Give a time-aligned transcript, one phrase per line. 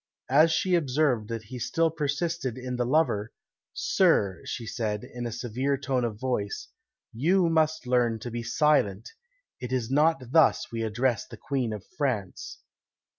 [0.31, 3.31] As she observed that he still persisted in the lover,
[3.71, 6.69] "Sir," she said, in a severe tone of voice,
[7.13, 9.11] "you must learn to be silent;
[9.59, 12.57] it is not thus we address the Queen of France."